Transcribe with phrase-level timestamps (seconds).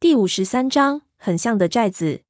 [0.00, 2.22] 第五十三章，很像的寨子。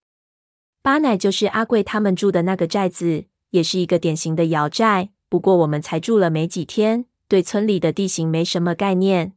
[0.83, 5.11] 巴乃就是阿贵他们住的那个寨子，也是一个典型的窑寨。
[5.29, 9.35] 不过我们才住了没几天，对村里的地形没什么概念。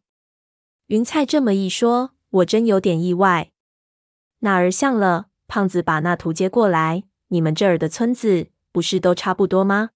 [0.88, 3.52] 云菜这么一说，我真有点意外。
[4.40, 5.28] 哪儿像了？
[5.48, 7.04] 胖子把那图接过来。
[7.28, 9.92] 你们这儿的村子不是都差不多吗？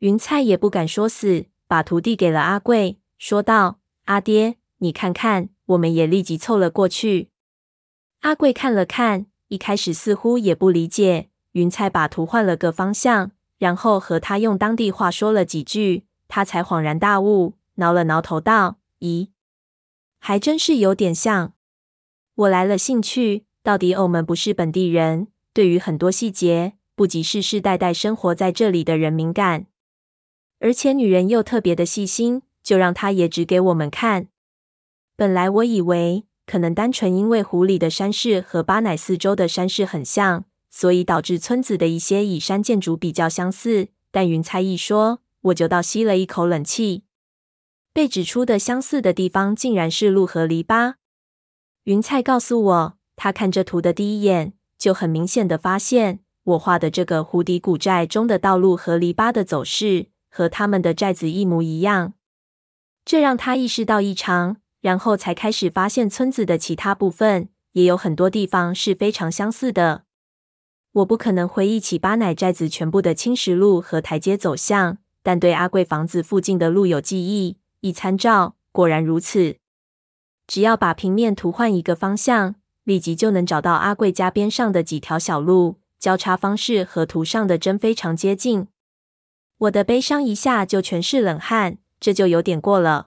[0.00, 7.30] 云菜也不敢说死，把图递给了阿贵，说道：“阿爹，你看看。”我们也立即凑了过去。
[8.24, 11.28] 阿贵看了看，一开始似乎也不理解。
[11.52, 19.28] 云彩把图换了个方向，然后和他用当地话说了几句，他才恍然大悟，挠了挠头道：“咦，
[20.18, 21.52] 还真是有点像。”
[22.34, 29.66] 我来了兴趣，到底我们不是本地人，对于很多细节，不及世世代代生活在这里的人敏感。
[30.60, 34.28] 而且女人又特别的细心，就让她也指给我们看。
[35.14, 36.24] 本来我以为。
[36.46, 43.88] 可能单纯因为湖里的山势和巴乃四周的山势很像，所以导致村子的一些以山建筑比较相似。
[44.10, 47.04] 但云彩一说，我就倒吸了一口冷气。
[47.92, 50.94] 被指出的相似的地方，竟然是路和篱笆。
[51.84, 62.14] 云彩告诉我，他看这图的第一眼，就很明显的发现，我画的这个湖底古寨中的道路和篱笆的走势，和他们的寨子一模一样。
[63.04, 64.56] 这让他意识到异常。
[64.84, 70.04] 然后才开始发现村子的其他部分也有很多地方是非常相似的。
[70.92, 79.56] 我不可能回忆起巴乃寨子全部的青石路和台阶走向，但对阿贵房子附近的路有记忆，一参照，果然如此。
[80.46, 88.68] 只要把平面图换一个方向，立即就能找到阿贵家边上的几条小路，交叉方式和图上的真非常接近。
[89.56, 93.06] 我的悲伤一下就全是冷汗，这就有点过了。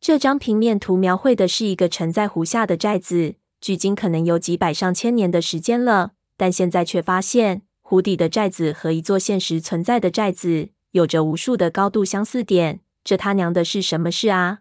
[0.00, 6.12] 这张平面图描绘的是一个沉在湖下的寨子，距今可能有几百上千年的时间了。
[6.36, 12.80] 但现在却发现，湖底的寨子和一座现实存在的寨子有着无数的高度相似点。
[13.02, 14.60] 这他娘的是什么事啊？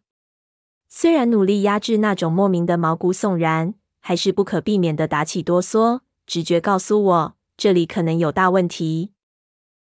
[0.90, 6.00] 虽然努力压制那种莫名的毛骨悚然，还是不可避免的打起哆嗦。
[6.26, 9.12] 直觉告诉我，这里可能有大问题。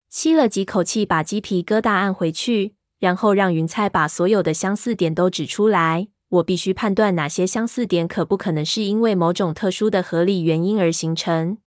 [0.10, 2.75] 吸了几口气，把鸡皮疙瘩按回去。
[3.00, 6.08] 然后让云彩把所有的相似点都指出来。
[6.30, 11.60] 我必须判断哪些相似点可不可能是因为某种特殊的合理原因而形成。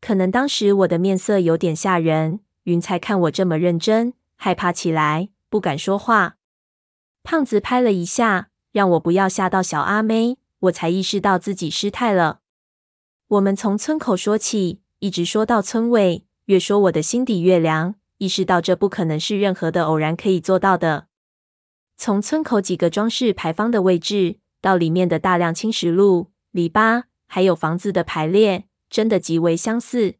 [0.00, 6.36] 可能当时我的面色有点吓人，云彩看我这么认真，害怕起来，不敢说话。
[7.22, 10.38] 胖子拍了一下，让我不要吓到小阿妹。
[10.60, 12.38] 我才意识到自己失态了。
[13.26, 17.96] 我们从村口说起，一直说到村尾，越说我的心底越凉。
[18.22, 21.08] 意识到这不可能是任何的偶然可以做到的。
[21.96, 30.18] 从村口几个装饰牌坊的位置，到里面的大量青石路、篱笆，还有房子的排列，真的极为相似。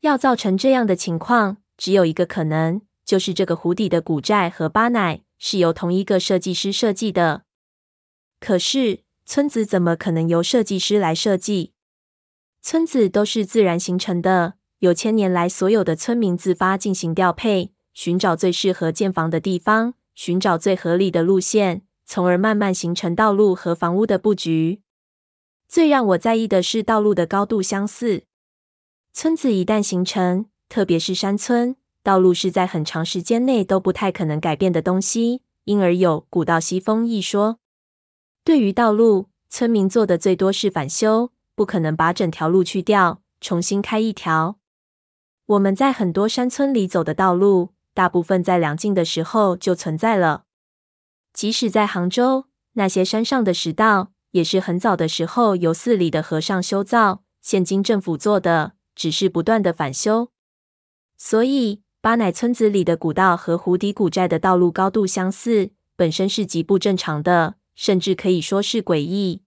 [0.00, 7.44] 要造成这样的情况，只有一个可能，就是这个湖底的古寨和巴乃是由同一个设计师设计的。
[8.38, 11.72] 可是村子怎么可能由设计师来设计？
[12.60, 14.58] 村子都是自然形成的。
[14.80, 24.82] 有千年来，所有的村民自发进行调配，寻找最适合建房的地方，寻找最合理的路线，从而慢慢形成道路和房屋的布局。
[25.66, 28.24] 最让我在意的是道路的高度相似。
[29.14, 37.58] 村子一旦形成，特别是山村，道路是在很长时间内都不太可能改变的东西，因而有“古道西风”一说。
[38.44, 44.58] 对于道路，村民做的最多是返修，不可能把整条路去掉，重新开一条。
[45.46, 50.44] 我们在很多山村里走的道路，大部分在两晋的时候就存在了。
[51.32, 60.32] 即使在杭州，那些山上的石道也是很早的时候由寺里的和尚修造，现今政府做的，只是不断的返修。
[61.16, 69.42] 所以，巴乃村子里的古道和湖底古寨的道路高度相似，本身是极不正常的，甚至可以说是诡异。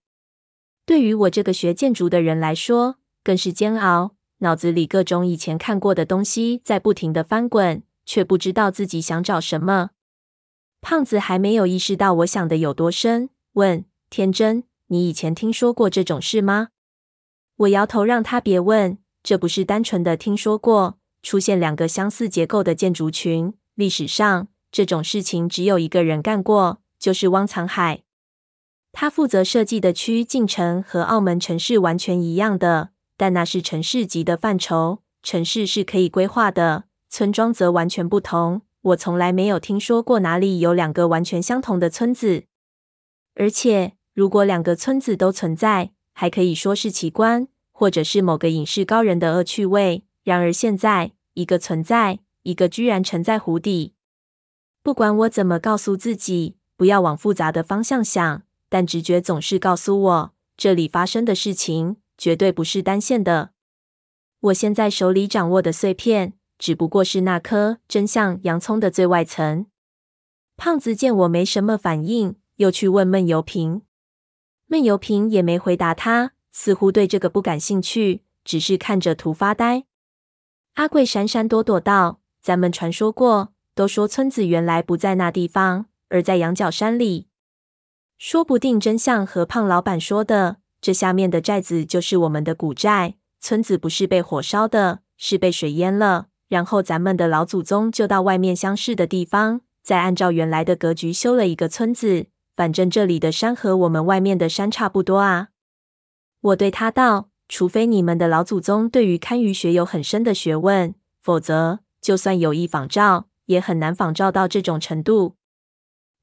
[0.85, 4.15] 对于我这个学建筑的人来说，更是煎熬。
[4.39, 9.91] 脑子里各种以前看过的东西在不停地翻滚，却不知道自己想找什么。
[10.81, 16.69] 胖子还没有意识到我想的有多深，问：“天真，你以前听说过这种事吗？”
[17.57, 18.97] 我摇头，让他别问。
[19.21, 23.53] 这不是单纯的听说过，出现两个相似结构的建筑群。
[23.75, 28.03] 历史上这种事情只有一个人干过，就是汪藏海。
[28.93, 32.91] 他负责设计的区进城和澳门城市完全一样的。
[33.19, 38.61] 但那是城市级的范畴，城市是可以规划的，村庄则完全不同。
[38.81, 42.45] 我从来没有听说过哪里有两个完全相同的村子。
[43.35, 50.05] 而且，如果两个村子都存在，还可以说是奇观，或者是某个隐士高人的恶趣味。
[50.23, 53.95] 然而现在，一个存在，一个居然沉在湖底。
[54.81, 63.51] 不管我怎么告诉自己，不要往复杂的方向想，但直觉总是告诉我，这里发生的事情绝对不是单线的。
[64.41, 69.65] 我现在手里掌握的碎片，只不过是那颗真相洋葱的最外层。
[70.57, 73.83] 胖子见我没什么反应，又去问闷油瓶。
[74.67, 79.85] 闷油瓶也没回答他，似乎对这个不感兴趣，只是看着图发呆。
[80.73, 87.27] 阿贵闪闪躲躲道：“咱们传说过，都说村子原来不在那地方，而在羊角山里。
[88.17, 93.15] 说不定真相和胖老板说的，这下面的寨子就是我们的古寨。
[93.39, 96.27] 村子不是被火烧的，是被水淹了。
[96.47, 105.47] 然后咱们的老祖宗就到外面相似的地方。”再按照原来的格局修了一个村子，反正这里的山和我们外面的山差不多啊。
[106.41, 115.35] 我对他道：“除非你们的老祖宗对于堪舆学有很深的学问，否则就算有意仿照，也很难仿照到这种程度。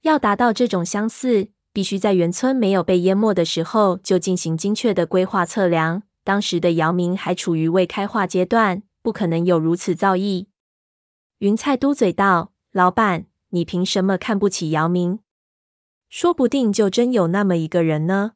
[0.03, 6.05] 要达到这种相似，必须在原村没有被淹没的时候就进行精确的规划测量。
[6.25, 10.47] 当时的姚明还处于未开化阶段，不可能有如此造诣。”
[11.41, 15.19] 云菜嘟嘴道：“老板。”你凭什么看不起姚明？
[16.09, 18.33] 说不定就真有那么一个人呢。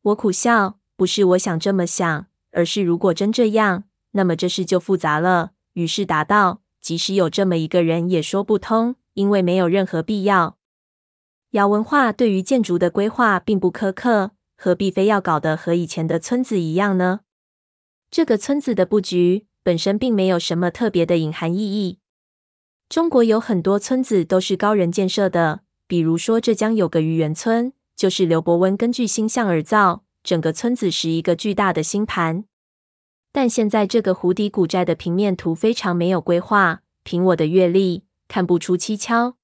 [0.00, 5.52] 我苦笑，不是我想这么想，而是如果真这样，那么这事就复杂了。
[5.74, 10.56] 于是答道：即使有这么一个人，也说不通，因为没有任何必要。
[11.56, 17.20] 姚文化对于建筑的规划并不苛刻，何必非要搞得和以前的村子一样呢？
[18.10, 21.98] 这个村子的布局本身并没有什么特别的隐含意义。
[22.90, 32.44] 中国有很多村子都是高人建设的，比如说浙江有个愚园村，就是刘伯温根据星象而造，整个村子是一个巨大的星盘。
[33.32, 39.36] 但现在这个湖底古寨的平面图非常没有规划，凭我的阅历看不出蹊跷。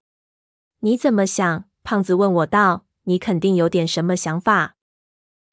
[0.81, 1.65] 你怎么想？
[1.83, 2.85] 胖子问我道。
[3.05, 4.77] 你肯定有点什么想法。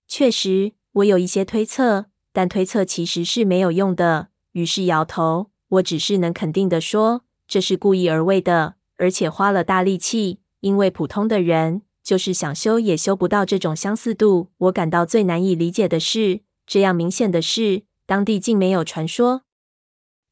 [0.08, 4.30] 确实，我有一些推测，但推测其实是没有用的。
[4.52, 5.50] 于是摇头。
[5.70, 7.24] 我只是能肯定的说。
[7.48, 10.42] 这是故意而为的，而且花了大力气。
[10.60, 14.50] 因为普通的人就是想修也修不到这种相似度。
[14.58, 19.42] 我感到最难以理解的是，这样明显的事，当地竟没有传说。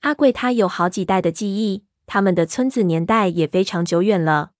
[0.01, 4.51] 阿贵他有好几代的记忆，他们的村子年代也非常久远了。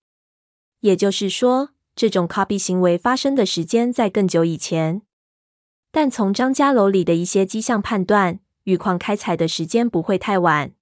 [0.81, 5.01] 也就是说，这种 copy 行为发生的时间在更久以前。
[5.91, 10.73] 但从张家楼里的一些迹象判断，玉矿开采的时间不会太晚。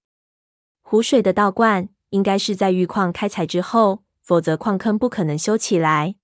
[0.82, 6.16] 湖水的倒灌应该是在玉矿开采之后，否则矿坑不可能修起来。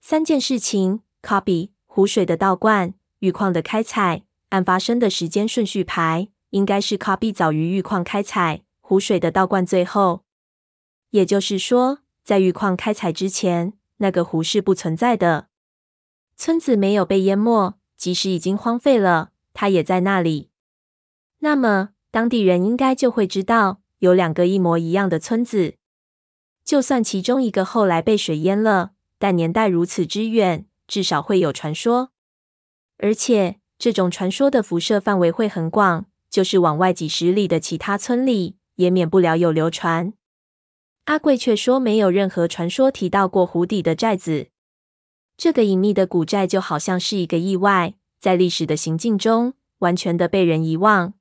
[0.00, 10.24] 三件事情：copy、湖水的倒灌、玉矿的开采，按发生的时间顺序排，应该是 copy 早于玉矿开采，湖水的倒灌最后。
[11.10, 15.48] 也就是说，在玉矿开采之前，那个湖是不存在的。
[16.36, 20.50] 村子没有被淹没，即使已经荒废了，它也在那里。
[21.38, 21.90] 那么。
[22.12, 25.76] 当地人应该就会知道，有两个一模一样的村子。
[26.64, 32.10] 就算其中一个后来被水淹了，但年代如此之远，至少会有传说。
[32.98, 40.12] 而且，这种传说的辐射范围会很广，就是往外几十里的其他村里，也免不了有流传。
[41.06, 44.48] 阿贵却说，没有任何传说提到过湖底的寨子。
[45.36, 51.14] 这个隐秘的古寨就好像是一个意外，在历史的行进中，完全的被人遗忘。